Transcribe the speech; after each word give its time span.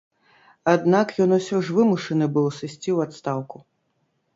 Аднак 0.73 1.13
ён 1.27 1.37
усё 1.39 1.55
ж 1.69 1.77
вымушаны 1.77 2.31
быў 2.39 2.51
сысці 2.59 2.83
ў 2.95 3.11
адстаўку. 3.11 3.57